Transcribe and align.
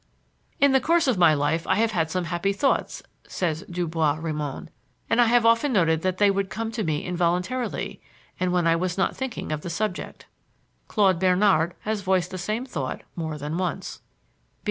"In 0.59 0.71
the 0.71 0.79
course 0.81 1.05
of 1.07 1.19
my 1.19 1.35
life 1.35 1.67
I 1.67 1.75
have 1.75 1.91
had 1.91 2.09
some 2.09 2.23
happy 2.23 2.53
thoughts," 2.53 3.03
says 3.27 3.63
Du 3.69 3.87
Bois 3.87 4.17
Reymond, 4.19 4.69
"and 5.11 5.21
I 5.21 5.25
have 5.25 5.45
often 5.45 5.71
noted 5.71 6.01
that 6.01 6.17
they 6.17 6.31
would 6.31 6.49
come 6.49 6.71
to 6.71 6.83
me 6.83 7.05
involuntarily, 7.05 8.01
and 8.39 8.51
when 8.51 8.65
I 8.65 8.75
was 8.75 8.97
not 8.97 9.15
thinking 9.15 9.51
of 9.51 9.61
the 9.61 9.69
subject." 9.69 10.25
Claude 10.87 11.19
Bernard 11.19 11.75
has 11.81 12.01
voiced 12.01 12.31
the 12.31 12.39
same 12.39 12.65
thought 12.65 13.03
more 13.15 13.37
than 13.37 13.59
once. 13.59 14.01